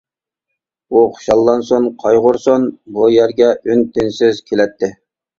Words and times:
ئۇ 0.91 1.01
خۇشاللانسۇن، 1.17 1.83
قايغۇرسۇن، 2.03 2.65
بۇ 2.95 3.09
يەرگە 3.15 3.49
ئۈن-تىنسىز 3.69 4.41
كېلەتتى. 4.49 4.91